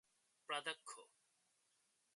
প্রাধ্যক্ষ 0.49 0.89